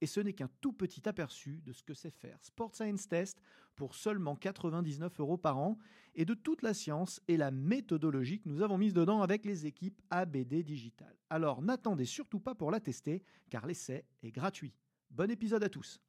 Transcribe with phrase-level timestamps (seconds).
[0.00, 3.40] Et ce n'est qu'un tout petit aperçu de ce que c'est faire Sport Science Test
[3.76, 5.78] pour seulement 99 euros par an
[6.14, 9.66] et de toute la science et la méthodologie que nous avons mise dedans avec les
[9.66, 11.14] équipes ABD Digital.
[11.30, 14.74] Alors n'attendez surtout pas pour la tester car l'essai est gratuit.
[15.10, 16.00] Bon épisode à tous.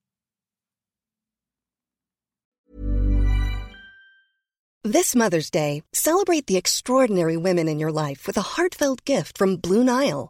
[4.84, 9.58] This Mother's Day, celebrate the extraordinary women in your life with a heartfelt gift from
[9.58, 10.30] Blue Nile.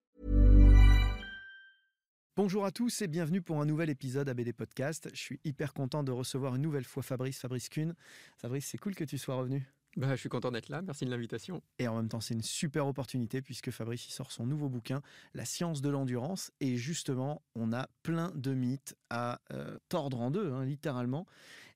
[2.37, 5.09] Bonjour à tous et bienvenue pour un nouvel épisode ABD Podcast.
[5.13, 7.93] Je suis hyper content de recevoir une nouvelle fois Fabrice, Fabrice Kuhn.
[8.37, 9.69] Fabrice, c'est cool que tu sois revenu.
[9.97, 11.61] Bah, je suis content d'être là, merci de l'invitation.
[11.77, 15.01] Et en même temps, c'est une super opportunité puisque Fabrice sort son nouveau bouquin,
[15.33, 16.53] La science de l'endurance.
[16.61, 21.27] Et justement, on a plein de mythes à euh, tordre en deux, hein, littéralement.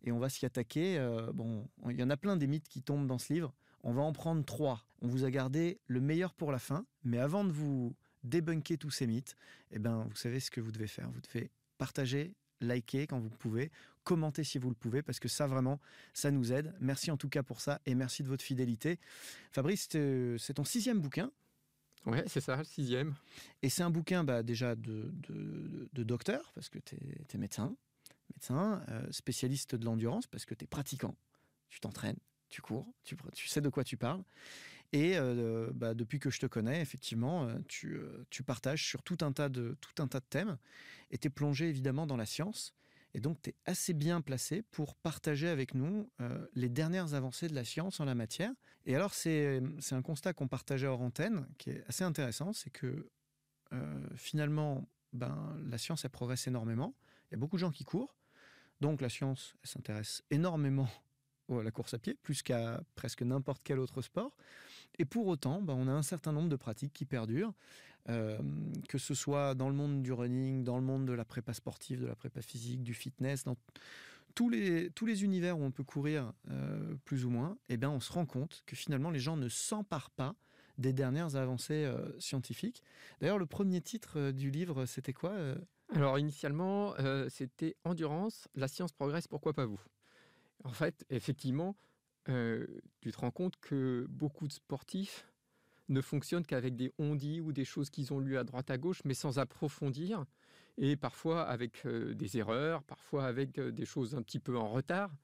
[0.05, 0.97] Et on va s'y attaquer.
[0.97, 3.53] Euh, bon, il y en a plein des mythes qui tombent dans ce livre.
[3.83, 4.85] On va en prendre trois.
[5.01, 6.85] On vous a gardé le meilleur pour la fin.
[7.03, 7.93] Mais avant de vous
[8.25, 9.35] débunker tous ces mythes,
[9.71, 11.09] eh ben, vous savez ce que vous devez faire.
[11.09, 13.71] Vous devez partager, liker quand vous pouvez,
[14.03, 15.79] commenter si vous le pouvez, parce que ça vraiment,
[16.13, 16.73] ça nous aide.
[16.79, 18.99] Merci en tout cas pour ça et merci de votre fidélité.
[19.51, 21.31] Fabrice, c'est ton sixième bouquin.
[22.05, 23.15] Ouais, c'est ça, le sixième.
[23.63, 25.11] Et c'est un bouquin bah, déjà de,
[25.91, 27.75] de, docteur, parce que tu es, médecin,
[28.31, 31.15] médecin euh, spécialiste de l'endurance, parce que tu es pratiquant,
[31.67, 34.23] tu t'entraînes, tu cours, tu, tu sais de quoi tu parles.
[34.93, 39.03] Et euh, bah, depuis que je te connais, effectivement, euh, tu, euh, tu, partages sur
[39.03, 40.57] tout un tas de, tout un tas de thèmes
[41.11, 42.73] et tu es plongé évidemment dans la science.
[43.13, 46.09] Et donc, tu es assez bien placé pour partager avec nous
[46.53, 48.51] les dernières avancées de la science en la matière.
[48.85, 53.09] Et alors, c'est un constat qu'on partageait hors antenne qui est assez intéressant c'est que
[54.17, 56.93] finalement, ben, la science, elle progresse énormément.
[57.29, 58.17] Il y a beaucoup de gens qui courent.
[58.81, 60.89] Donc, la science, elle s'intéresse énormément
[61.49, 64.35] à la course à pied, plus qu'à presque n'importe quel autre sport.
[64.97, 67.53] Et pour autant, bah, on a un certain nombre de pratiques qui perdurent,
[68.09, 68.37] euh,
[68.87, 72.01] que ce soit dans le monde du running, dans le monde de la prépa sportive,
[72.01, 73.57] de la prépa physique, du fitness, dans
[74.35, 77.89] tous les, tous les univers où on peut courir euh, plus ou moins, eh bien,
[77.89, 80.35] on se rend compte que finalement les gens ne s'emparent pas
[80.77, 82.83] des dernières avancées euh, scientifiques.
[83.21, 85.33] D'ailleurs, le premier titre du livre, c'était quoi
[85.93, 86.93] Alors initialement,
[87.29, 89.79] c'était Endurance, la science progresse, pourquoi pas vous
[90.65, 91.77] En fait, effectivement,
[92.27, 92.65] euh,
[92.99, 95.31] tu te rends compte que beaucoup de sportifs
[95.89, 99.01] ne fonctionnent qu'avec des ondits ou des choses qu'ils ont lues à droite à gauche,
[99.05, 100.25] mais sans approfondir,
[100.77, 104.67] et parfois avec euh, des erreurs, parfois avec euh, des choses un petit peu en
[104.67, 105.15] retard.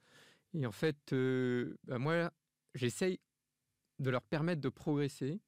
[0.54, 1.16] Et en fait,
[1.86, 2.32] bah, moi,
[2.76, 3.20] j'essaye
[3.98, 5.40] de leur permettre de progresser.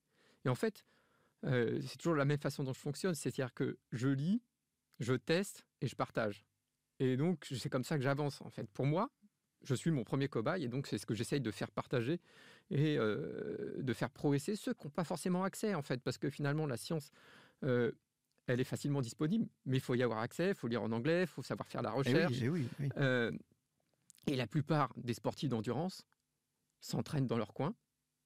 [0.45, 0.85] Et en fait,
[1.43, 4.41] c'est toujours la même façon dont je fonctionne, c'est-à-dire que je lis,
[5.01, 6.45] je teste et je partage.
[6.99, 8.65] Et donc, c'est comme ça que j'avance, en fait.
[8.71, 9.11] Pour moi,
[9.63, 12.19] je suis mon premier cobaye et donc c'est ce que j'essaye de faire partager
[12.69, 16.29] et euh, de faire progresser ceux qui n'ont pas forcément accès en fait parce que
[16.29, 17.12] finalement la science
[17.63, 17.91] euh,
[18.47, 21.22] elle est facilement disponible mais il faut y avoir accès, il faut lire en anglais,
[21.22, 22.41] il faut savoir faire la eh recherche.
[22.41, 23.31] Eh oui, euh,
[24.28, 26.06] et la plupart des sportifs d'endurance
[26.80, 27.74] s'entraînent dans leur coin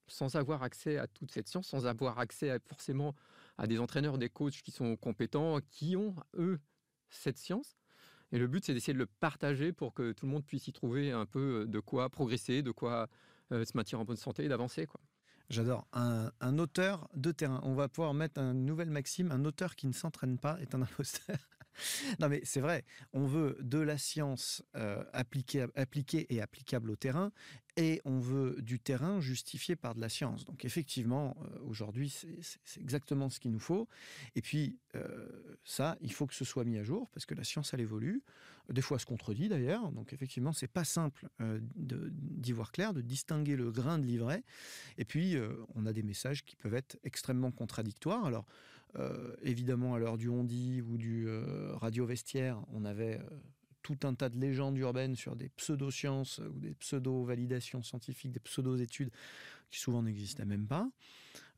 [0.08, 3.14] sans avoir accès à toute cette science, sans avoir accès forcément
[3.58, 6.60] à des entraîneurs, des coachs qui sont compétents, qui ont eux
[7.10, 7.78] cette science.
[8.32, 10.74] Et le but, c'est d'essayer de le partager pour que tout le monde puisse y
[10.74, 13.08] trouver un peu euh, de quoi progresser, de quoi
[13.52, 14.88] euh, se maintenir en bonne santé et d'avancer.
[15.50, 15.88] J'adore.
[15.94, 17.62] Un, auteur de terrain.
[17.64, 19.32] On va pouvoir mettre une nouvelle maxime.
[19.32, 21.38] Un auteur qui ne s'entraîne pas est un imposteur.
[22.20, 22.84] non mais c'est vrai,
[23.14, 27.32] on veut de la science euh, appliquée, et applicable au terrain,
[27.78, 30.46] et on veut du terrain justifié par de la science.
[30.46, 33.88] Donc effectivement, euh, aujourd'hui, c'est exactement ce qu'il nous faut.
[34.36, 37.44] Et puis, euh, ça, il faut que ce soit mis à jour, parce que la
[37.44, 38.24] science, elle évolue.
[38.70, 39.92] Des fois, elle se contredit d'ailleurs.
[39.92, 41.30] Donc effectivement, c'est pas simple
[41.78, 44.44] d'y voir clair, de distinguer le grain de l'ivraie.
[44.98, 45.38] Et puis,
[45.76, 48.26] on a des messages qui peuvent être extrêmement contradictoires.
[48.26, 48.46] Alors,
[48.96, 53.40] euh, évidemment, à l'heure du Hondi ou du euh, radio vestiaire, on avait euh,
[53.88, 59.12] tout un tas de légendes urbaines sur des pseudosciences ou des pseudo-validations scientifiques, des pseudo-études
[59.70, 60.90] qui souvent n'existaient même pas.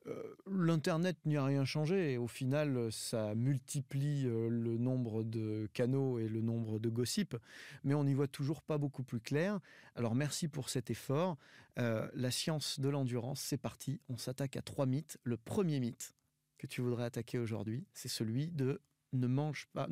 [0.06, 5.68] Euh, L'Internet n'y a rien changé et au final, ça multiplie euh, le nombre de
[5.74, 7.36] canaux et le nombre de gossips,
[7.84, 9.60] mais on n'y voit toujours pas beaucoup plus clair.
[9.96, 11.36] Alors merci pour cet effort.
[11.80, 14.02] Euh, la science de l'endurance, c'est parti.
[14.08, 15.18] On s'attaque à trois mythes.
[15.24, 16.14] Le premier mythe
[16.60, 18.82] que tu voudrais attaquer aujourd'hui, c'est celui de
[19.14, 19.88] ne mange pas,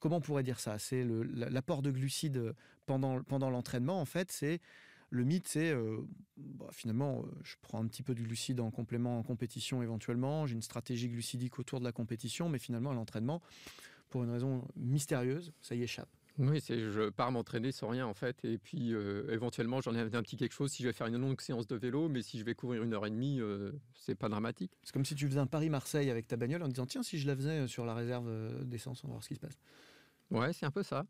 [0.00, 0.78] comment on pourrait dire ça?
[0.78, 2.54] C'est l'apport de glucides
[2.86, 4.60] pendant, pendant l'entraînement, en fait, c'est
[5.10, 5.98] le mythe, c'est euh,
[6.36, 10.46] bah, finalement, euh, je prends un petit peu de glucides en complément en compétition éventuellement,
[10.46, 13.40] j'ai une stratégie glucidique autour de la compétition, mais finalement, à l'entraînement,
[14.10, 16.08] pour une raison mystérieuse, ça y échappe.
[16.38, 20.00] Oui, c'est je pars m'entraîner sans rien en fait, et puis euh, éventuellement j'en ai
[20.00, 22.40] un petit quelque chose si je vais faire une longue séance de vélo, mais si
[22.40, 23.40] je vais courir une heure et demie,
[23.94, 24.72] c'est pas dramatique.
[24.82, 27.28] C'est comme si tu faisais un Paris-Marseille avec ta bagnole en disant tiens si je
[27.28, 29.58] la faisais sur la réserve d'essence, on va voir ce qui se passe.
[30.30, 31.06] Ouais, c'est un peu ça.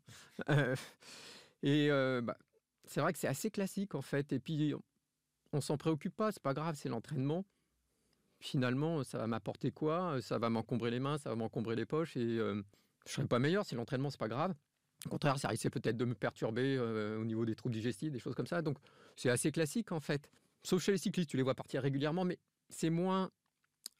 [1.63, 2.37] et bah,
[2.85, 4.31] c'est vrai que c'est assez classique en fait.
[4.31, 4.73] Et puis,
[5.53, 7.45] on s'en préoccupe pas, c'est pas grave, c'est l'entraînement.
[8.39, 10.21] Finalement, ça va m'apporter quoi?
[10.21, 12.61] Ça va m'encombrer les mains, ça va m'encombrer les poches et euh,
[13.07, 14.53] je serai pas meilleur si l'entraînement c'est pas grave.
[15.05, 18.19] Au contraire, ça risque peut-être de me perturber euh, au niveau des troubles digestifs, des
[18.19, 18.61] choses comme ça.
[18.61, 18.77] Donc,
[19.15, 20.29] c'est assez classique en fait.
[20.63, 22.39] Sauf chez les cyclistes, tu les vois partir régulièrement, mais
[22.69, 23.29] c'est moins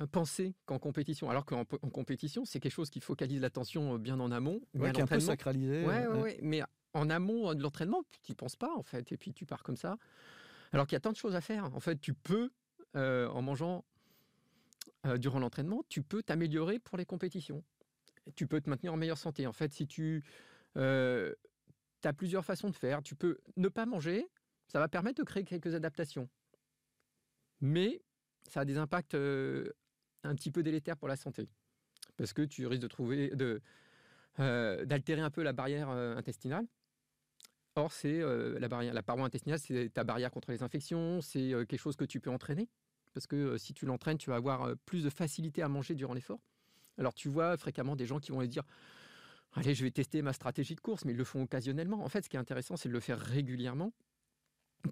[0.02, 1.30] euh, pensé qu'en compétition.
[1.30, 4.62] Alors qu'en compétition, c'est quelque chose qui focalise l'attention bien en amont.
[4.74, 5.86] Ouais, qui est un peu sacralisé.
[5.86, 6.40] Ouais, ouais, ouais.
[6.42, 6.62] Mais
[6.94, 9.78] en amont de l'entraînement, tu n'y penses pas en fait, et puis tu pars comme
[9.78, 9.98] ça.
[10.72, 11.74] Alors qu'il y a tant de choses à faire.
[11.76, 12.52] En fait, tu peux,
[12.96, 13.86] euh, en mangeant
[15.06, 17.64] euh, durant l'entraînement, tu peux t'améliorer pour les compétitions.
[18.36, 19.46] Tu peux te maintenir en meilleure santé.
[19.46, 20.24] En fait, si tu
[20.78, 21.34] euh,
[22.04, 24.28] as plusieurs façons de faire, tu peux ne pas manger,
[24.68, 26.30] ça va permettre de créer quelques adaptations.
[27.62, 28.04] Mais
[28.48, 31.50] ça a des impacts un petit peu délétères pour la santé.
[32.18, 33.62] Parce que tu risques de trouver, de,
[34.38, 36.68] d'altérer un peu la barrière intestinale.
[37.78, 41.54] Or, c'est euh, la, barrière, la paroi intestinale, c'est ta barrière contre les infections, c'est
[41.54, 42.70] euh, quelque chose que tu peux entraîner.
[43.14, 46.14] Parce que euh, si tu l'entraînes, tu vas avoir plus de facilité à manger durant
[46.14, 46.40] l'effort.
[46.98, 48.64] Alors, tu vois fréquemment des gens qui vont dire
[49.58, 52.04] Allez, je vais tester ma stratégie de course, mais ils le font occasionnellement.
[52.04, 53.94] En fait, ce qui est intéressant, c'est de le faire régulièrement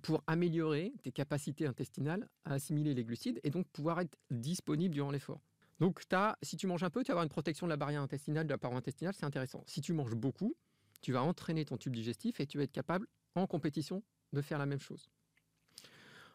[0.01, 5.11] pour améliorer tes capacités intestinales à assimiler les glucides et donc pouvoir être disponible durant
[5.11, 5.41] l'effort.
[5.79, 6.01] Donc,
[6.41, 8.51] si tu manges un peu, tu vas avoir une protection de la barrière intestinale, de
[8.51, 9.63] la paroi intestinale, c'est intéressant.
[9.67, 10.55] Si tu manges beaucoup,
[11.01, 14.01] tu vas entraîner ton tube digestif et tu vas être capable, en compétition,
[14.31, 15.09] de faire la même chose.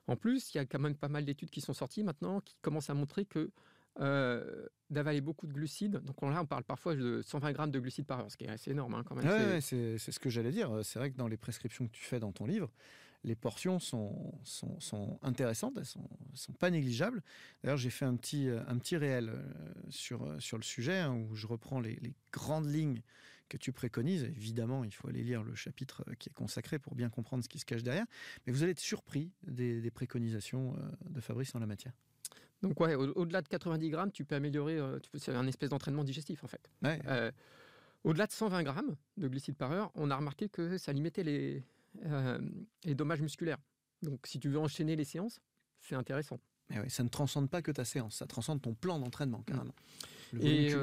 [0.07, 2.57] En plus, il y a quand même pas mal d'études qui sont sorties maintenant qui
[2.61, 3.51] commencent à montrer que
[4.01, 8.07] euh, d'avaler beaucoup de glucides, donc là on parle parfois de 120 grammes de glucides
[8.07, 9.61] par heure, ce qui est assez énorme hein, quand même.
[9.61, 10.81] c'est ce que j'allais dire.
[10.83, 12.71] C'est vrai que dans les prescriptions que tu fais dans ton livre,
[13.25, 17.23] les portions sont, sont, intéressantes, elles sont, sont pas négligeables.
[17.63, 19.43] D'ailleurs, j'ai fait un petit, un petit réel euh,
[19.91, 23.03] sur, sur le sujet hein, où je reprends les, les grandes lignes
[23.49, 24.25] que tu préconises.
[24.25, 27.49] Évidemment, il faut aller lire le chapitre euh, qui est consacré pour bien comprendre ce
[27.49, 28.07] qui se cache derrière.
[28.47, 31.93] Mais vous allez être surpris des, préconisations euh, de Fabrice en la matière.
[32.63, 36.43] Donc ouais, au-delà de 90 grammes, tu peux améliorer, euh, c'est un espèce d'entraînement digestif
[36.43, 36.71] en fait.
[38.05, 41.63] au-delà de 120 grammes de glucides par heure, on a remarqué que ça limitait les,
[42.85, 43.59] les dommages musculaires.
[44.03, 45.41] Donc si tu veux enchaîner les séances,
[45.81, 46.41] c'est intéressant.
[46.71, 49.75] Mais oui, ça ne transcende pas que ta séance, ça transcende ton plan d'entraînement carrément.
[50.41, 50.75] Et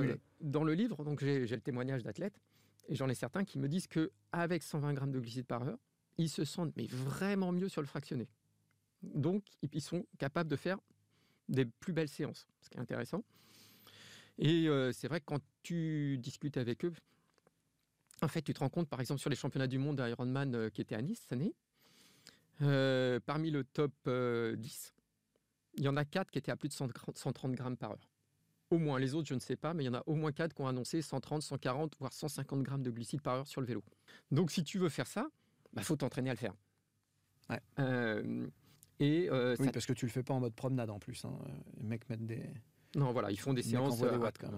[0.42, 2.40] dans le livre, donc j'ai le témoignage d'athlètes
[2.88, 5.80] et j'en ai certains qui me disent qu'avec 120 grammes de glucides par heure,
[6.18, 8.28] ils se sentent mais vraiment mieux sur le fractionné.
[9.02, 10.80] Donc, ils sont capables de faire
[11.50, 13.24] des plus belles séances, ce qui est intéressant.
[14.38, 16.94] Et euh, c'est vrai que quand tu discutes avec eux,
[18.22, 20.70] en fait, tu te rends compte, par exemple, sur les championnats du monde d'Ironman euh,
[20.70, 21.54] qui étaient à Nice cette année,
[22.62, 24.94] euh, parmi le top 10,
[25.78, 28.10] il y en a 4 qui étaient à plus de 130 grammes par heure.
[28.72, 30.32] Au moins, les autres, je ne sais pas, mais il y en a au moins
[30.32, 33.68] 4 qui ont annoncé 130, 140, voire 150 grammes de glucides par heure sur le
[33.68, 33.84] vélo.
[34.32, 35.28] Donc, si tu veux faire ça,
[35.74, 36.54] il bah, faut t'entraîner à le faire.
[37.50, 37.62] Ouais.
[39.02, 41.26] Euh, et euh, oui, parce que tu le fais pas en mode promenade en plus.
[41.26, 41.38] Hein.
[41.78, 42.44] Les mecs mettent des.
[42.96, 44.14] Non, voilà, ils font des séances à,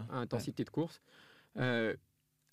[0.10, 1.01] à, intensité de course.
[1.58, 1.96] Euh,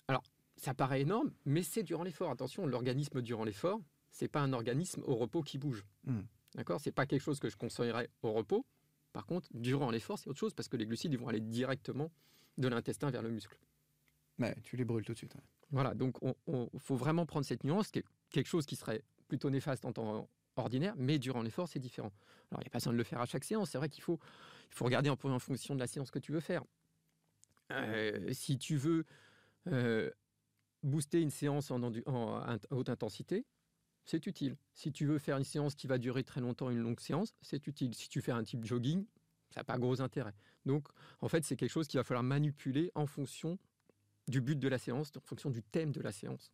[0.07, 0.23] alors,
[0.57, 2.31] ça paraît énorme, mais c'est durant l'effort.
[2.31, 5.85] Attention, l'organisme durant l'effort, c'est pas un organisme au repos qui bouge.
[6.05, 6.21] Hmm.
[6.55, 6.79] D'accord?
[6.79, 8.65] C'est pas quelque chose que je conseillerais au repos.
[9.13, 12.11] Par contre, durant l'effort, c'est autre chose parce que les glucides ils vont aller directement
[12.57, 13.57] de l'intestin vers le muscle.
[14.37, 15.35] Mais tu les brûles tout de suite.
[15.71, 19.49] Voilà, donc il faut vraiment prendre cette nuance, qui est quelque chose qui serait plutôt
[19.49, 20.27] néfaste en temps
[20.63, 22.11] ordinaire, mais durant l'effort, c'est différent.
[22.51, 23.71] Alors, il n'y a pas besoin de le faire à chaque séance.
[23.71, 24.19] C'est vrai qu'il faut,
[24.69, 26.63] il faut regarder en, fonction de la séance que tu veux faire.
[27.71, 29.05] Euh, si tu veux
[29.67, 30.11] euh,
[30.83, 33.45] booster une séance en, en haute intensité,
[34.05, 34.55] c'est utile.
[34.73, 37.65] Si tu veux faire une séance qui va durer très longtemps, une longue séance, c'est
[37.67, 37.95] utile.
[37.95, 39.05] Si tu fais un type jogging,
[39.49, 40.33] ça n'a pas gros intérêt.
[40.65, 40.87] Donc,
[41.21, 43.57] en fait, c'est quelque chose qu'il va falloir manipuler en fonction
[44.27, 46.51] du but de la séance, en fonction du thème de la séance.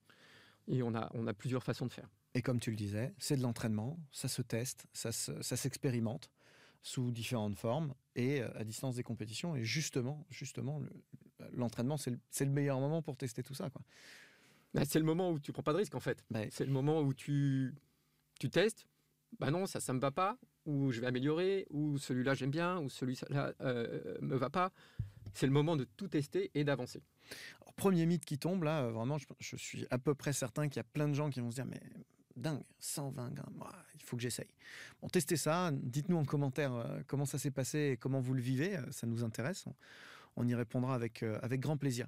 [0.68, 2.10] Et on a, on a plusieurs façons de faire.
[2.34, 6.32] Et comme tu le disais, c'est de l'entraînement, ça se teste, ça s'expérimente
[6.82, 9.56] sous différentes formes et à distance des compétitions.
[9.56, 10.82] Et justement, justement,
[11.54, 13.70] l'entraînement, c'est le, le, meilleur moment pour tester tout ça.
[13.70, 13.82] Quoi.
[14.74, 16.24] Bah, c'est le moment où tu prends pas de risque en fait.
[16.50, 17.76] C'est le moment où tu,
[18.40, 18.88] tu testes.
[19.40, 20.38] Bah non, ça, ça me va pas.
[20.66, 21.68] Ou je vais améliorer.
[21.70, 22.80] Ou celui-là j'aime bien.
[22.80, 24.72] Ou celui-là euh, me va pas.
[25.34, 27.02] C'est le moment de tout tester et d'avancer.
[27.76, 30.84] Premier mythe qui tombe là, vraiment, je, suis à peu près certain qu'il y a
[30.84, 31.82] plein de gens qui vont se dire mais
[32.42, 33.64] dingue, 120 grammes,
[33.96, 34.50] il faut que j'essaye.
[35.02, 38.42] Bon, testez ça, dites-nous en commentaire euh, comment ça s'est passé et comment vous le
[38.42, 39.66] vivez, euh, ça nous intéresse.
[40.36, 42.08] On, y répondra avec, avec grand plaisir.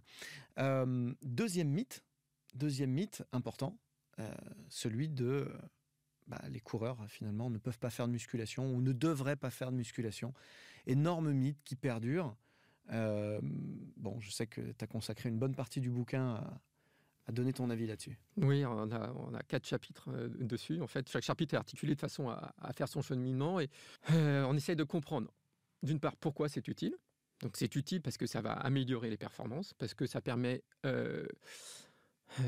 [0.57, 2.03] deuxième mythe,
[2.53, 3.79] Deuxième mythe important,
[4.19, 4.31] euh,
[4.69, 5.51] celui de
[6.27, 9.71] bah, les coureurs finalement ne peuvent pas faire de musculation ou ne devraient pas faire
[9.71, 10.33] de musculation.
[10.85, 12.35] Énorme mythe qui perdure.
[12.91, 13.39] Euh,
[13.97, 16.61] bon, je sais que tu as consacré une bonne partie du bouquin à,
[17.31, 18.17] donner ton avis là-dessus.
[18.37, 20.81] Oui, on a, quatre chapitres euh, dessus.
[20.81, 23.69] En fait, chaque chapitre est articulé de façon à, faire son cheminement et
[24.09, 25.31] on essaye de comprendre,
[25.81, 26.95] d'une part, pourquoi c'est utile.
[27.41, 31.27] Donc c'est utile parce que ça va améliorer les performances, parce que ça permet euh,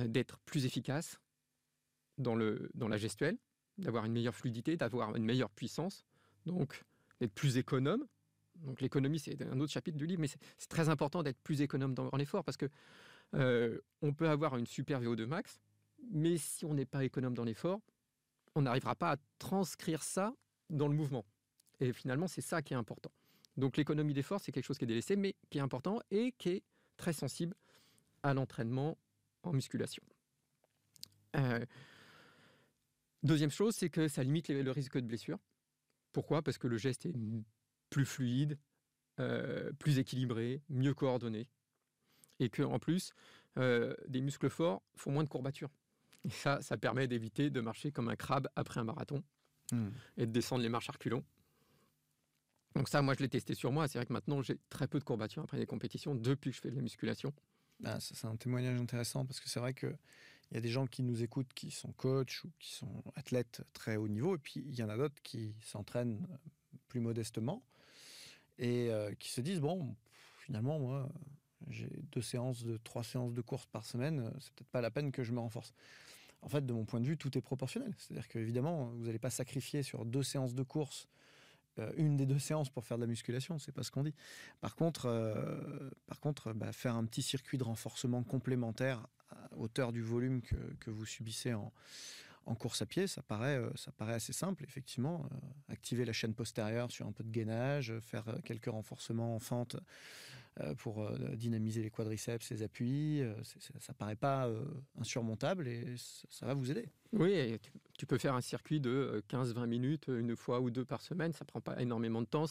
[0.05, 1.20] d'être plus efficace
[2.17, 3.38] dans, le, dans la gestuelle,
[3.77, 6.05] d'avoir une meilleure fluidité, d'avoir une meilleure puissance,
[6.46, 6.84] donc
[7.20, 8.05] d'être plus économe.
[8.55, 11.94] Donc l'économie, c'est un autre chapitre du livre, mais c'est très important d'être plus économe
[11.94, 12.70] dans l'effort parce que
[13.34, 15.60] euh, on peut avoir une super VO2 max,
[16.12, 17.82] mais si on n'est pas économe dans l'effort,
[18.55, 20.34] on n'arrivera pas à transcrire ça
[20.70, 21.25] dans le mouvement.
[21.79, 23.12] Et finalement, c'est ça qui est important.
[23.58, 26.50] Donc l'économie d'effort, c'est quelque chose qui est délaissé, mais qui est important et qui
[26.50, 26.63] est
[26.98, 27.55] très sensible
[28.24, 28.98] à l'entraînement
[29.44, 30.03] en musculation.
[31.36, 31.65] Euh,
[33.24, 35.39] deuxième chose, c'est que ça limite le risque de blessure.
[36.13, 36.41] Pourquoi?
[36.41, 37.13] Parce que le geste est
[37.89, 38.58] plus fluide,
[39.20, 41.48] euh, plus équilibré, mieux coordonné.
[42.39, 43.13] Et que en plus,
[43.58, 45.72] euh, des muscles forts font moins de courbatures.
[46.25, 49.24] Et ça, ça permet d'éviter de marcher comme un crabe après un marathon
[49.72, 49.89] hmm.
[50.18, 51.24] et de descendre les marches à reculons.
[52.75, 53.88] Donc ça, moi, je l'ai testé sur moi.
[53.88, 56.62] C'est vrai que maintenant, j'ai très peu de courbatures après des compétitions depuis que je
[56.62, 57.34] fais de la musculation.
[57.84, 59.98] Ah, c'est un témoignage intéressant parce que c'est vrai qu'il
[60.51, 63.98] y a des gens qui nous écoutent qui sont coachs ou qui sont athlètes très
[63.98, 66.38] haut niveau, et puis il y en a d'autres qui s'entraînent euh,
[66.88, 67.65] plus modestement
[68.58, 69.96] et euh, qui se disent bon,
[70.39, 71.10] finalement, moi,
[71.69, 74.91] j'ai deux séances de trois séances de course par semaine, euh, c'est peut-être pas la
[74.91, 75.74] peine que je me renforce.
[76.41, 77.93] En fait, de mon point de vue, tout est proportionnel.
[77.98, 81.07] C'est-à-dire qu'évidemment, vous n'allez pas sacrifier sur deux séances de course
[81.79, 84.13] euh, une des deux séances pour faire de la musculation, c'est pas ce qu'on dit.
[84.62, 89.91] Par contre, euh, par contre bah, faire un petit circuit de renforcement complémentaire à hauteur
[89.91, 91.74] du volume que, que vous subissez en,
[92.45, 95.27] en, course à pied, ça paraît, ça paraît assez simple, effectivement.
[95.67, 99.75] activer la chaîne postérieure sur un peu de gainage, faire quelques renforcements en fente
[100.77, 103.21] pour euh, dynamiser les quadriceps, les appuis.
[103.21, 103.33] Euh,
[103.79, 104.50] ça paraît pas
[104.97, 105.95] insurmontable et
[106.29, 106.88] ça va vous aider.
[107.12, 107.59] Oui,
[107.97, 111.33] tu, peux faire un circuit de 15-20 minutes une fois ou deux par semaine.
[111.33, 112.45] Ça prend pas énormément de temps.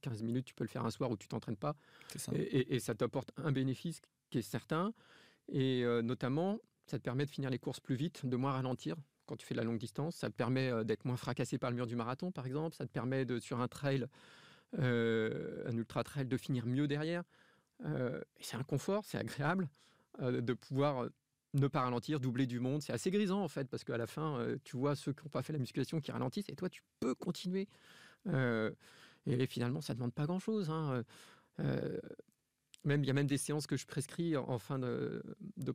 [0.00, 1.76] 15 minutes, tu peux le faire un soir où tu t'entraînes pas.
[2.16, 2.32] Ça.
[2.34, 4.92] Et, ça t'apporte un bénéfice qui est certain.
[5.48, 9.36] Et notamment, ça te permet de finir les courses plus vite, de moins ralentir quand
[9.36, 10.16] tu fais de la longue distance.
[10.16, 12.76] Ça te permet d'être moins fracassé par le mur du marathon, par exemple.
[12.76, 14.06] Ça te permet de, sur un trail,
[14.78, 17.24] un ultra trail, de finir mieux derrière.
[17.84, 19.68] Euh, c'est un confort, c'est agréable
[20.20, 21.08] euh, de pouvoir euh,
[21.54, 22.82] ne pas ralentir, doubler du monde.
[22.82, 25.42] C'est assez grisant en fait, parce qu'à la fin, tu vois ceux qui n'ont pas
[25.42, 27.68] fait la musculation qui ralentissent et toi, tu peux continuer.
[28.26, 30.70] et finalement, ça ne demande pas grand-chose.
[30.70, 31.04] Hein.
[32.84, 35.22] même, il y a même des séances que je prescris en, fin de,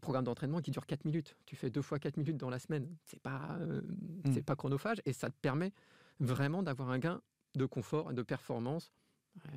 [0.02, 1.38] programme d'entraînement qui durent 4 minutes.
[1.46, 2.90] Tu fais deux fois 4 minutes dans la semaine.
[3.04, 4.34] C'est pas, mmh.
[4.34, 5.74] c'est pas chronophage et ça te permet
[6.20, 7.22] vraiment d'avoir un gain
[7.58, 8.92] de confort et de performance.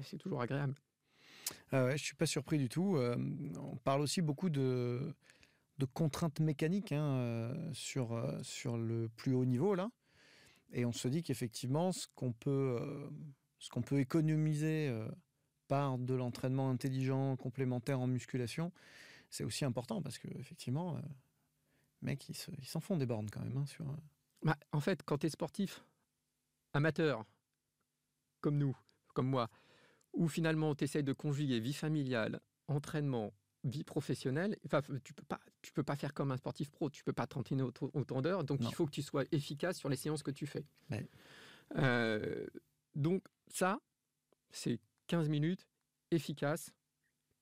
[0.02, 0.74] C'est toujours agréable.
[1.72, 2.96] Ah ouais, je suis pas surpris du tout.
[2.96, 3.16] Euh,
[3.58, 5.14] on parle aussi beaucoup de,
[5.78, 9.90] de contraintes mécaniques hein, euh, sur, euh, sur le plus haut niveau là,
[10.72, 13.10] et on se dit qu'effectivement ce qu'on peut
[13.58, 14.94] ce qu'on peut économiser
[15.68, 18.72] par de l'entraînement intelligent complémentaire en musculation,
[19.28, 21.00] c'est aussi important parce que effectivement,
[22.02, 23.84] mec, ils s'en font des bornes quand même hein, sur.
[24.42, 25.84] Bah, en fait, quand tu es sportif
[26.72, 27.26] amateur
[28.40, 28.76] comme nous,
[29.14, 29.48] comme moi,
[30.12, 33.32] où finalement tu essaies de conjuguer vie familiale, entraînement,
[33.64, 34.56] vie professionnelle.
[34.64, 36.90] Enfin, tu peux pas, tu peux pas faire comme un sportif pro.
[36.90, 38.44] Tu peux pas t'entraîner autant d'heures.
[38.44, 40.64] Donc, il faut que tu sois efficace sur les séances que tu fais.
[41.76, 42.46] Euh,
[42.94, 43.80] donc, ça,
[44.50, 45.66] c'est 15 minutes
[46.10, 46.72] efficaces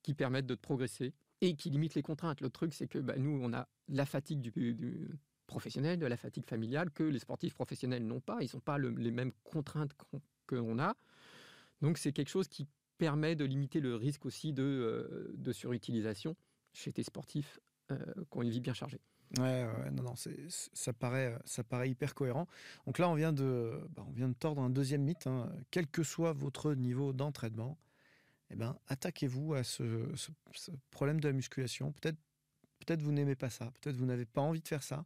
[0.03, 2.41] qui permettent de te progresser et qui limitent les contraintes.
[2.41, 5.09] Le truc, c'est que bah, nous, on a la fatigue du,
[5.47, 8.39] professionnel, de la fatigue familiale que les sportifs professionnels n'ont pas.
[8.41, 9.95] Ils n'ont pas les mêmes contraintes
[10.49, 10.95] qu'on a.
[11.81, 12.67] Donc c'est quelque chose qui
[12.99, 16.35] permet de limiter le risque aussi de, euh, surutilisation
[16.73, 17.61] chez tes sportifs
[17.93, 17.97] euh,
[18.31, 19.01] qui ont une vie bien chargée.
[19.39, 22.47] Ouais, ouais, non, non, ça, paraît, ça paraît hyper cohérent.
[22.87, 25.27] Donc là, on vient de, bah, on vient de tordre un deuxième mythe.
[25.27, 25.53] hein.
[25.71, 27.79] Quel que soit votre niveau d'entraînement,
[28.51, 29.85] eh ben, attaquez-vous à ce,
[30.17, 31.93] ce- ce problème de la musculation.
[31.93, 32.19] Peut-être,
[32.81, 35.05] peut-être vous n'aimez pas ça, peut-être vous n'avez pas envie de faire ça.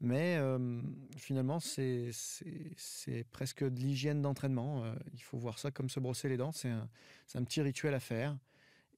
[0.00, 0.82] Mais euh,
[1.16, 2.10] finalement, c'est,
[3.32, 4.84] presque de l'hygiène d'entraînement.
[4.84, 6.52] Euh, il faut voir ça comme se brosser les dents.
[6.52, 8.36] C'est un, petit rituel à faire.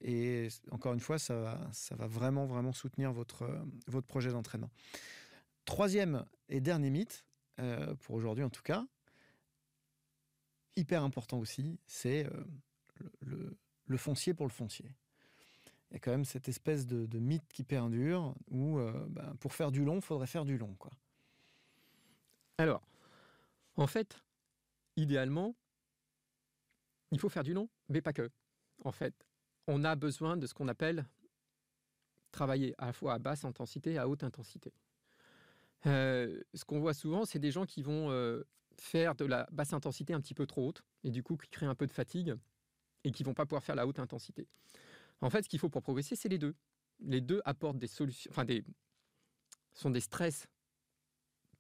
[0.00, 4.71] Et encore une fois, ça va, vraiment, vraiment soutenir votre, euh, votre projet d'entraînement.
[5.64, 7.25] Troisième et dernier mythe,
[8.00, 8.87] pour aujourd'hui en tout cas,
[10.76, 12.26] hyper important aussi, c'est
[13.21, 14.95] le foncier pour le foncier.
[15.90, 19.54] Il y a quand même cette espèce de, mythe qui perdure où euh, ben, pour
[19.54, 20.75] faire du long, il faudrait faire du long.
[20.78, 20.92] Quoi.
[22.59, 22.83] Alors,
[23.76, 24.18] en fait,
[24.97, 25.54] idéalement,
[27.11, 28.30] il faut faire du long, mais pas que.
[28.85, 29.14] En fait,
[29.66, 31.07] on a besoin de ce qu'on appelle
[32.33, 34.73] travailler à la fois à basse intensité et à haute intensité.
[35.87, 38.42] Euh, ce qu'on voit souvent, c'est des gens qui vont euh,
[38.76, 41.66] faire de la basse intensité un petit peu trop haute, et du coup qui créent
[41.66, 42.35] un peu de fatigue,
[43.04, 44.47] et qui vont pas pouvoir faire la haute intensité.
[45.20, 46.54] En fait, ce qu'il faut pour progresser, c'est les deux.
[47.00, 48.44] Les deux apportent des solutions, enfin
[49.72, 50.48] sont des stress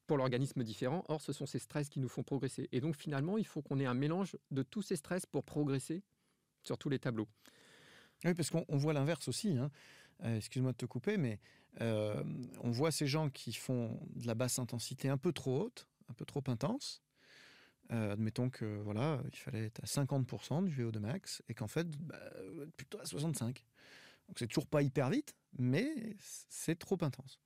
[0.06, 1.04] pour l'organisme différents.
[1.08, 2.68] Or, ce sont ces stress qui nous font progresser.
[2.72, 6.02] Et donc, finalement, il faut qu'on ait un mélange de tous ces stress pour progresser
[6.64, 7.28] sur tous les tableaux.
[8.24, 9.56] Oui, parce qu'on on voit l'inverse aussi.
[9.56, 9.70] hein.
[10.24, 11.38] Euh, Excuse-moi de te couper, mais
[11.80, 12.24] euh,
[12.60, 16.14] on voit ces gens qui font de la basse intensité un peu trop haute, un
[16.14, 17.02] peu trop intense.
[17.90, 21.88] Euh, admettons que voilà, il fallait être à 50% du VO2 max et qu'en fait,
[22.00, 22.18] bah,
[22.76, 23.64] plutôt à 65.
[24.28, 27.40] Donc c'est toujours pas hyper vite, mais c'est trop intense.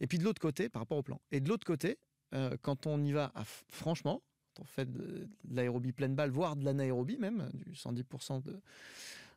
[0.00, 1.20] Et puis de l'autre côté, par rapport au plan.
[1.30, 1.98] Et de l'autre côté,
[2.34, 4.22] euh, quand on y va à franchement,
[4.54, 8.60] quand on fait de, de l'aérobie pleine balle, voire de l'anaérobie même, du 110% de,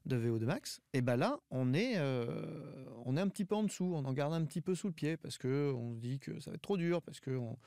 [0.05, 2.25] de VO2 max, et ben là, on est, euh,
[3.05, 4.93] on est un petit peu en dessous, on en garde un petit peu sous le
[4.93, 7.57] pied parce que on se dit que ça va être trop dur, parce que on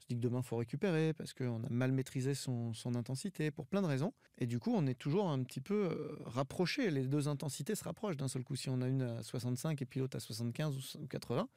[0.00, 3.66] se dit que demain faut récupérer, parce qu'on a mal maîtrisé son, son intensité, pour
[3.66, 4.12] plein de raisons.
[4.38, 6.90] Et du coup, on est toujours un petit peu euh, rapproché.
[6.90, 8.56] Les deux intensités se rapprochent d'un seul coup.
[8.56, 11.48] Si on a une à 65 et puis l'autre à 75 ou 80,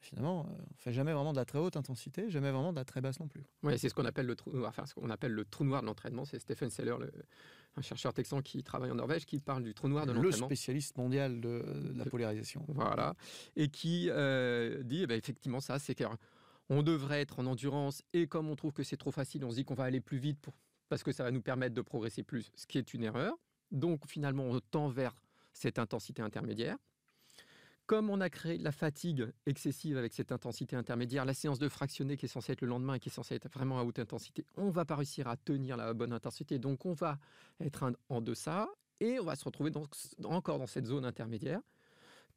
[0.00, 2.84] finalement, euh, on fait jamais vraiment de la très haute intensité, jamais vraiment de la
[2.84, 3.42] très basse non plus.
[3.62, 5.86] Ouais, c'est ce qu'on appelle le trou, enfin, ce qu'on appelle le trou noir de
[5.86, 6.24] l'entraînement.
[6.24, 7.12] C'est Stephen Seller, le-
[7.76, 10.46] un chercheur texan qui travaille en Norvège, qui parle du trou noir de Le l'entraînement.
[10.46, 11.60] spécialiste mondial de,
[11.92, 12.64] de la polarisation.
[12.68, 13.14] Voilà.
[13.56, 15.94] Et qui euh, dit eh ben, effectivement ça, c'est
[16.68, 19.56] qu'on devrait être en endurance et comme on trouve que c'est trop facile, on se
[19.56, 20.48] dit qu'on va aller plus vite
[20.88, 23.34] parce que ça va nous permettre de progresser plus, ce qui est une erreur.
[23.70, 25.14] Donc finalement, on tend vers
[25.52, 26.76] cette intensité intermédiaire.
[27.86, 32.16] Comme on a créé la fatigue excessive avec cette intensité intermédiaire, la séance de fractionné
[32.16, 34.46] qui est censée être le lendemain et qui est censée être vraiment à haute intensité,
[34.56, 36.58] on va pas réussir à tenir la bonne intensité.
[36.58, 37.18] Donc on va
[37.60, 38.68] être en- deçà
[39.00, 39.70] et on va se retrouver
[40.24, 41.60] encore dans cette zone intermédiaire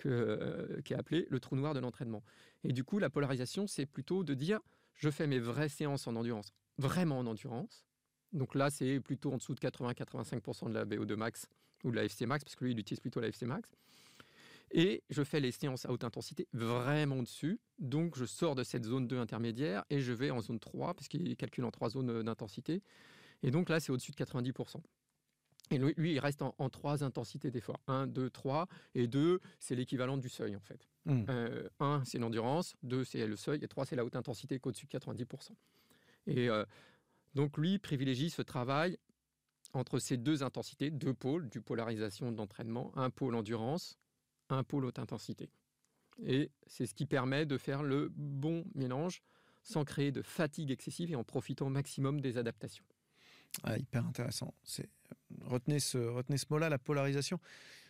[0.05, 2.23] euh, qui est appelé le trou noir de l'entraînement.
[2.63, 4.59] Et du coup, la polarisation, c'est plutôt de dire
[4.93, 7.85] je fais mes vraies séances en endurance, vraiment en endurance.
[8.33, 11.47] Donc là, c'est plutôt en dessous de 80-85% de la BO2 max
[11.83, 13.69] ou de la FC max, parce que lui, il utilise plutôt la FC max.
[14.71, 17.59] Et je fais les séances à haute intensité vraiment dessus.
[17.79, 21.07] Donc je sors de cette zone 2 intermédiaire et je vais en zone 3, parce
[21.07, 22.83] qu'il calcule en trois zones d'intensité.
[23.43, 24.81] Et donc là, c'est au-dessus de 90%.
[25.69, 27.79] Et lui, lui, il reste en, en trois intensités d'effort.
[27.87, 28.67] 1, 2, 3.
[28.95, 30.87] Et 2, c'est l'équivalent du seuil, en fait.
[31.05, 31.25] Hmm.
[31.79, 32.75] 1, c'est l'endurance.
[32.83, 33.63] 2, c'est le seuil.
[33.63, 35.51] Et 3, c'est la haute intensité qui est au-dessus de 90%.
[36.27, 36.65] Et euh,
[37.35, 38.97] donc, lui privilégie ce travail
[39.73, 43.97] entre ces deux intensités, deux pôles, du polarisation de l'entraînement, un pôle endurance,
[44.49, 45.49] un pôle haute intensité.
[46.25, 49.21] Et c'est ce qui permet de faire le bon mélange
[49.61, 52.85] sans créer de fatigue excessive et en profitant au maximum des adaptations.
[53.63, 54.53] Ah, hyper intéressant.
[55.41, 57.39] Retenez ce retenez ce mot-là, la polarisation.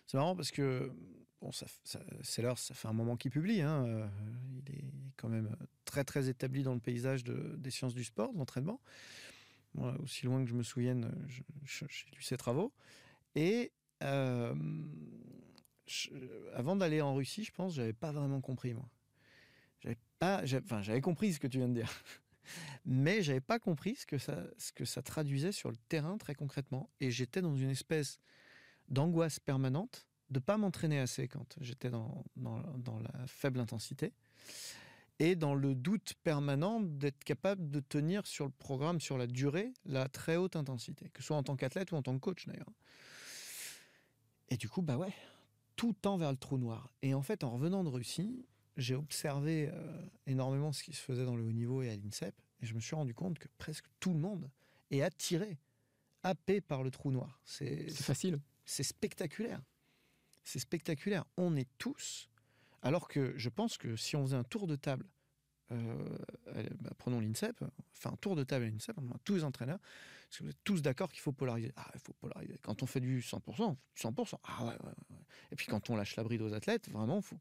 [0.06, 0.92] C'est marrant parce que
[1.42, 1.66] bon, ça,
[2.24, 3.62] c'est l'heure, ça fait un moment qu'il publie.
[3.62, 4.08] hein, euh,
[4.66, 4.86] il, est,
[5.18, 8.80] quand même très très établi dans le paysage de- des sciences du sport, de l'entraînement.
[9.74, 11.12] Moi, aussi loin que je me souvienne,
[11.66, 12.72] j'ai lu ses travaux.
[13.36, 13.72] Et
[14.04, 14.56] euh,
[16.54, 18.90] avant d'aller en Russie, je pense, j'avais pas vraiment compris moi.
[19.82, 21.92] J'avais pas, enfin, j'avais compris ce que tu viens de dire
[22.86, 26.36] mais j'avais pas compris ce que ça ce que ça traduisait sur le terrain très
[26.36, 26.90] concrètement.
[27.00, 28.20] Et j'étais dans une espèce
[28.90, 34.14] d'angoisse permanente de pas m'entraîner assez quand j'étais dans, dans, la faible intensité.
[35.20, 39.74] Et dans le doute permanent d'être capable de tenir sur le programme sur la durée
[39.86, 41.10] la très haute intensité.
[41.14, 42.72] Que ce soit en tant qu'athlète ou en tant que coach d'ailleurs.
[44.50, 45.14] Et du coup bah ouais
[45.76, 46.92] tout tend vers le trou noir.
[47.02, 48.46] Et en fait en revenant de Russie
[48.78, 52.34] j'ai observé euh, énormément ce qui se faisait dans le haut niveau et à l'INSEP,
[52.62, 54.50] et je me suis rendu compte que presque tout le monde
[54.92, 55.58] est attiré,
[56.24, 57.40] happé par le trou noir.
[57.44, 58.40] C'est facile.
[58.66, 59.62] c'est spectaculaire.
[60.44, 61.26] c'est spectaculaire.
[61.38, 62.30] On est tous,
[62.82, 65.06] alors que je pense que si on faisait un tour de table,
[65.72, 66.18] euh,
[66.80, 67.62] bah, prenons l'INSEP,
[67.94, 69.80] enfin un tour de table à l'INSEP, tous les entraîneurs,
[70.28, 71.74] parce que vous êtes tous d'accord qu'il faut polariser.
[71.76, 72.58] Ah, il faut polariser.
[72.62, 74.36] Quand on fait du 100%, 100%.
[74.44, 75.18] Ah ouais, ouais, ouais.
[75.52, 77.40] Et puis quand on lâche la bride aux athlètes, vraiment, faut,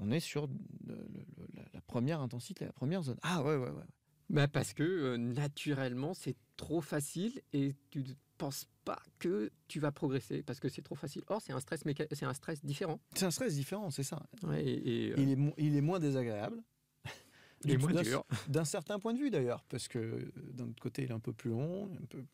[0.00, 0.48] on est sur
[0.86, 3.18] la, première intensité, la première zone.
[3.22, 3.84] Ah ouais, ouais, ouais.
[4.30, 9.78] Bah parce que euh, naturellement, c'est trop facile et tu ne penses pas que tu
[9.78, 11.22] vas progresser parce que c'est trop facile.
[11.26, 13.00] Or, c'est un stress, c'est un stress différent.
[13.14, 14.22] C'est un stress différent, c'est ça.
[14.44, 16.62] Ouais, et, euh, il, est il est moins désagréable.
[18.48, 21.20] D'un certain point de vue d'ailleurs, parce que euh, d'un autre côté, il est un
[21.20, 22.24] peu plus long, un peu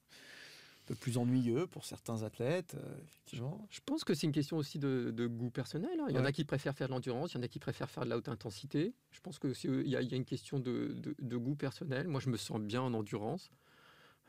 [0.89, 3.67] peu plus ennuyeux pour certains athlètes, euh, effectivement.
[3.71, 6.01] Je pense que c'est une question aussi de, goût personnel.
[6.01, 6.07] Hein.
[6.09, 7.91] Il y en a qui préfèrent faire de l'endurance, il y en a qui préfèrent
[7.91, 8.95] faire de la haute intensité.
[9.11, 9.53] Je pense qu'il
[9.87, 12.09] y, a, y a une question de, goût personnel.
[12.09, 13.51] Moi, je me sens bien en endurance.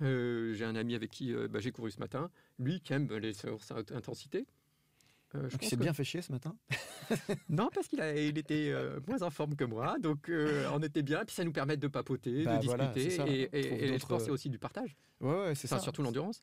[0.02, 3.12] Euh, j'ai un ami avec qui euh, bah, j'ai couru ce matin, lui qui aime
[3.14, 4.46] les séances à haute intensité.
[5.36, 6.56] Euh, il s'est bien fait chier ce matin
[7.50, 11.04] Non, parce qu'il il était euh, moins en forme que moi, donc euh, on était
[11.04, 11.24] bien.
[11.24, 13.50] Puis ça nous permet de papoter, de bah, discuter.
[13.54, 14.98] et, le sport, c'est aussi du partage.
[15.22, 15.80] Ouais, c'est ça.
[15.80, 16.42] Surtout l'endurance.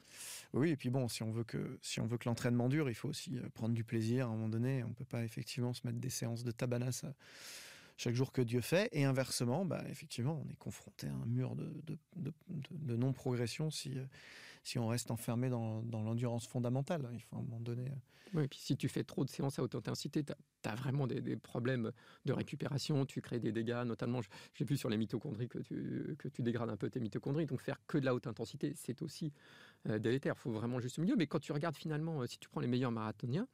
[0.52, 2.94] Oui, et puis bon, si on veut que si on veut que l'entraînement dure, il
[2.94, 4.26] faut aussi prendre du plaisir.
[4.26, 7.04] À un moment donné, on peut pas effectivement se mettre des séances de tabanas
[7.96, 8.88] chaque jour que Dieu fait.
[8.92, 11.72] Et inversement, bah, effectivement, on est confronté à un mur de,
[12.70, 13.94] de non-progression si
[14.66, 17.08] si on reste enfermé dans, l'endurance fondamentale.
[17.12, 17.86] Il faut à un moment donné.
[17.86, 17.94] Euh,
[18.34, 20.32] oui, et puis si tu fais trop de séances à haute intensité, tu
[20.68, 21.92] as, vraiment des, problèmes
[22.24, 24.20] de récupération, tu crées des dégâts, notamment,
[24.54, 27.60] j'ai vu sur les mitochondries que tu, que tu dégrades un peu tes mitochondries, donc
[27.60, 29.32] faire que de la haute intensité, c'est aussi
[29.88, 30.34] euh, délétère.
[30.36, 31.14] Il faut vraiment juste milieu.
[31.14, 33.46] Mais quand tu regardes finalement, euh, si tu prends les meilleurs marathoniens,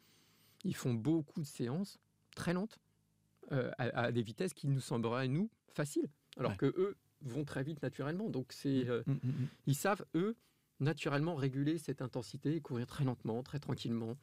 [0.64, 1.98] ils font beaucoup de séances
[2.34, 2.78] très lentes,
[3.76, 8.30] à, des vitesses qui nous sembleraient, nous, faciles, alors que eux vont très vite naturellement.
[8.30, 10.36] Donc c'est, mmh, mmh, mmh, ils savent, eux,
[10.82, 14.16] naturellement réguler cette intensité et courir très lentement, très tranquillement,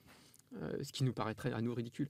[0.55, 2.09] euh, ce qui nous paraîtrait à nous ridicule.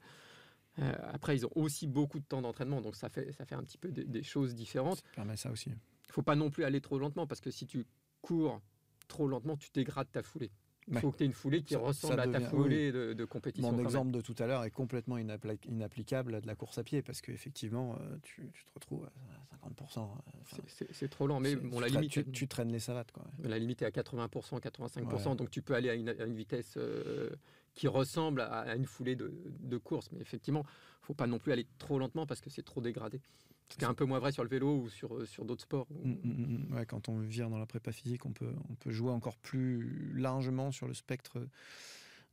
[0.79, 3.63] Euh, après, ils ont aussi beaucoup de temps d'entraînement, donc ça fait, ça fait un
[3.63, 4.97] petit peu des, choses différentes.
[4.97, 5.69] Ça permet ça aussi.
[5.69, 5.73] Il
[6.09, 7.85] ne faut pas non plus aller trop lentement, parce que si tu
[8.21, 8.61] cours
[9.07, 10.51] trop lentement, tu dégrades ta foulée.
[10.91, 13.71] Il faut que tu aies une foulée qui ressemble à ta foulée de, compétition.
[13.71, 17.21] Mon exemple de tout à l'heure est complètement inapplicable de la course à pied parce
[17.21, 19.99] qu'effectivement, euh, tu, te retrouves à 50%.
[19.99, 22.31] Euh, c'est trop lent, mais bon, la limite.
[22.31, 23.11] Tu, traînes les savates.
[23.11, 23.23] Quoi.
[23.43, 27.29] La limite est à 80%, 85%, donc tu peux aller à une, vitesse euh,
[27.73, 30.09] qui ressemble à, une foulée de, de course.
[30.11, 32.81] Mais effectivement, il ne faut pas non plus aller trop lentement parce que c'est trop
[32.81, 33.21] dégradé.
[33.69, 35.61] Ce qui est un peu moins vrai sur le vélo ou sur, euh, sur d'autres
[35.61, 35.87] sports.
[35.91, 38.91] Mmh, mmh, mmh, ouais, quand on vient dans la prépa physique, on peut, on peut
[38.91, 41.39] jouer encore plus largement sur le spectre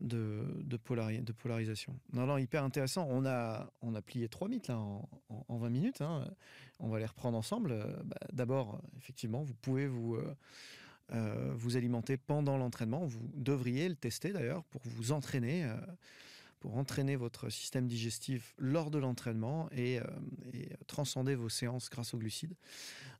[0.00, 0.78] de, de,
[1.20, 1.98] de polarisation.
[2.12, 3.06] Non, non, hyper intéressant.
[3.10, 6.00] On a, on a plié trois mythes là, en, en, 20 minutes.
[6.00, 6.24] Hein.
[6.80, 7.72] On va les reprendre ensemble.
[7.72, 10.34] Euh, bah, d'abord, effectivement, vous pouvez vous, euh,
[11.10, 13.06] vous alimenter pendant l'entraînement.
[13.06, 15.66] Vous devriez le tester d'ailleurs pour vous entraîner
[16.60, 20.04] pour entraîner votre système digestif lors de l'entraînement et, euh,
[20.86, 22.54] transcender vos séances grâce aux glucides.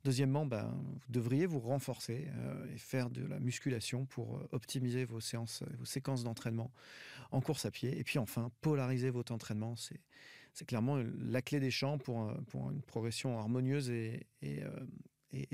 [0.03, 5.05] Deuxièmement, ben, vous devriez vous renforcer euh, et faire de la musculation pour euh, optimiser
[5.05, 6.71] vos séances, vos séquences d'entraînement
[7.31, 7.97] en course à pied.
[7.97, 12.29] Et puis enfin, polariser votre entraînement, c'est clairement la clé des champs pour,
[12.71, 14.25] une progression harmonieuse et,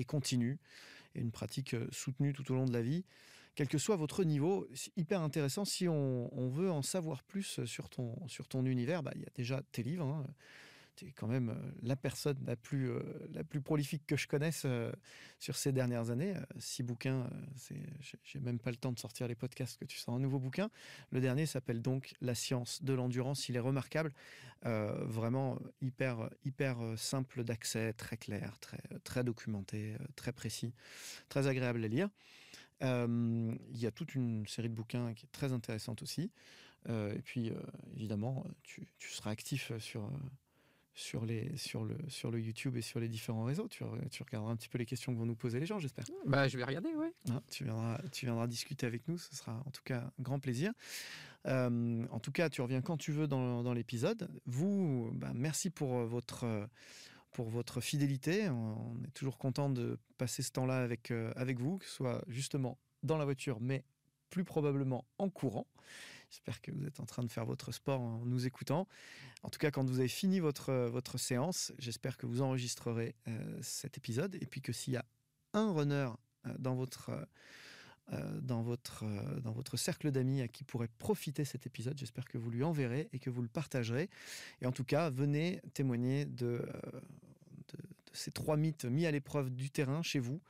[0.07, 0.57] continue
[1.15, 3.03] et une pratique soutenue tout au long de la vie
[3.55, 4.67] quel que soit votre niveau.
[4.97, 5.65] Hyper intéressant.
[5.65, 9.31] Si on, veut en savoir plus sur ton, sur ton univers, bah, il y a
[9.35, 10.05] déjà tes livres.
[10.05, 10.25] Hein.
[10.95, 13.01] Tu es quand même euh, la personne la plus, euh,
[13.31, 14.91] la plus prolifique que je connaisse euh,
[15.39, 16.35] sur ces dernières années.
[16.59, 17.29] Six bouquins,
[18.23, 20.69] j'ai même pas le temps de sortir les podcasts que tu sors un nouveau bouquin.
[21.11, 23.49] Le dernier s'appelle donc La science de l'endurance.
[23.49, 24.13] Il est remarquable,
[24.63, 30.73] vraiment hyper, hyper simple d'accès, très clair, très, très documenté, très précis,
[31.29, 32.09] très agréable à lire
[32.81, 36.31] il y a toute une série de bouquins qui est très intéressante aussi.
[36.89, 37.51] et puis,
[37.95, 40.09] évidemment, tu, seras actif sur,
[40.93, 43.67] sur, les, sur, le, sur le YouTube et sur les différents réseaux.
[43.67, 46.05] Tu, tu, regarderas un petit peu les questions que vont nous poser les gens, j'espère.
[46.25, 47.07] Bah, je vais regarder, oui.
[47.29, 50.39] Hein, tu, viendras, tu viendras discuter avec nous, ce sera en tout cas un grand
[50.39, 50.71] plaisir.
[51.45, 54.29] en tout cas, tu reviens quand tu veux dans, dans l'épisode.
[54.45, 56.67] Vous, bah, merci pour votre
[57.33, 58.47] pour votre fidélité.
[58.49, 62.23] On est toujours content de passer ce temps-là avec, euh, avec vous, que ce soit
[62.27, 63.83] justement dans la voiture, mais
[64.29, 65.67] plus probablement en courant.
[66.33, 68.87] J'espère que vous êtes en train de faire votre sport en nous écoutant.
[69.43, 73.59] En tout cas, quand vous avez fini votre, votre séance, j'espère que vous enregistrerez euh,
[73.61, 75.05] cet épisode et puis que s'il y a
[75.53, 76.09] un runner
[76.47, 77.11] euh, dans votre...
[78.41, 79.05] dans, votre,
[79.41, 81.97] dans votre cercle d'amis à qui pourrait profiter cet épisode.
[81.97, 84.09] J'espère que vous lui enverrez et que vous le partagerez.
[84.61, 86.61] Et en tout cas, venez témoigner de,
[88.11, 90.41] ces trois mythes mis à l'épreuve du terrain chez vous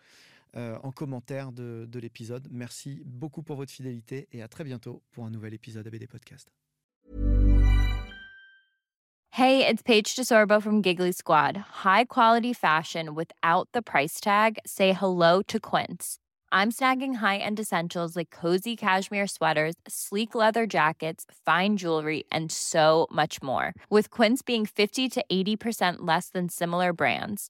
[0.55, 2.47] euh, en commentaire de, de l'épisode.
[2.51, 6.49] Merci beaucoup pour votre fidélité et à très bientôt pour un nouvel épisode ABD Podcast.
[9.31, 11.57] Hey, it's Paige DeSorbo from Giggly Squad.
[11.83, 14.59] High quality fashion without the price tag?
[14.63, 16.19] Say hello to Quince.
[16.51, 23.07] I'm snagging high-end essentials like cozy cashmere sweaters, sleek leather jackets, fine jewelry, and so
[23.11, 23.73] much more.
[23.89, 27.49] With Quince being 50 to 80% less than similar brands.